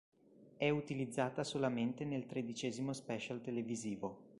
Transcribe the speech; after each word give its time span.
È 0.57 0.67
utilizzata 0.67 1.43
solamente 1.43 2.05
nel 2.05 2.25
tredicesimo 2.25 2.91
special 2.91 3.39
televisivo. 3.39 4.29